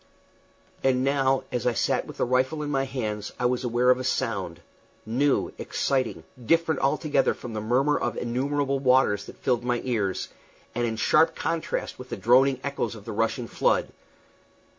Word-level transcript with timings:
And 0.83 1.03
now, 1.03 1.43
as 1.51 1.67
I 1.67 1.73
sat 1.73 2.07
with 2.07 2.17
the 2.17 2.25
rifle 2.25 2.63
in 2.63 2.71
my 2.71 2.85
hands, 2.85 3.33
I 3.39 3.45
was 3.45 3.63
aware 3.63 3.91
of 3.91 3.99
a 3.99 4.03
sound 4.03 4.59
new, 5.05 5.53
exciting, 5.59 6.23
different 6.43 6.79
altogether 6.81 7.35
from 7.35 7.53
the 7.53 7.61
murmur 7.61 7.99
of 7.99 8.17
innumerable 8.17 8.79
waters 8.79 9.25
that 9.25 9.37
filled 9.37 9.63
my 9.63 9.79
ears, 9.83 10.29
and 10.73 10.87
in 10.87 10.95
sharp 10.95 11.35
contrast 11.35 11.99
with 11.99 12.09
the 12.09 12.17
droning 12.17 12.59
echoes 12.63 12.95
of 12.95 13.05
the 13.05 13.11
rushing 13.11 13.47
flood. 13.47 13.89